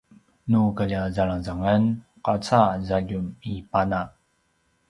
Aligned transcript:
nu 0.51 0.61
kalja 0.77 1.01
zalangzangan 1.17 1.81
qaca 2.25 2.61
zaljum 2.89 3.27
i 3.53 3.55
pana 3.71 4.01